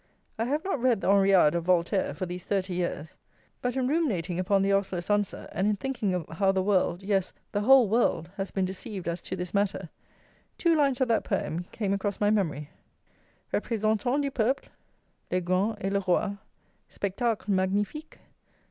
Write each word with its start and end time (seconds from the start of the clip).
I 0.39 0.45
have 0.45 0.63
not 0.63 0.81
read 0.81 0.99
the 0.99 1.09
Henriade 1.09 1.53
of 1.53 1.65
Voltaire 1.65 2.15
for 2.15 2.25
these 2.25 2.43
30 2.43 2.73
years; 2.73 3.19
but 3.61 3.75
in 3.75 3.87
ruminating 3.87 4.39
upon 4.39 4.63
the 4.63 4.73
ostler's 4.73 5.11
answer, 5.11 5.47
and 5.51 5.67
in 5.67 5.75
thinking 5.75 6.25
how 6.31 6.51
the 6.51 6.63
world, 6.63 7.03
yes, 7.03 7.33
the 7.51 7.61
whole 7.61 7.87
world, 7.87 8.27
has 8.35 8.49
been 8.49 8.65
deceived 8.65 9.07
as 9.07 9.21
to 9.21 9.35
this 9.35 9.53
matter, 9.53 9.89
two 10.57 10.75
lines 10.75 11.01
of 11.01 11.07
that 11.09 11.23
poem 11.23 11.65
came 11.71 11.93
across 11.93 12.19
my 12.19 12.31
memory: 12.31 12.71
Représentans 13.53 14.23
du 14.23 14.31
peuple, 14.31 14.69
les 15.29 15.39
Grands 15.41 15.77
et 15.81 15.93
le 15.93 15.99
Roi: 16.07 16.35
Spectacle 16.89 17.51
magnifique! 17.51 18.17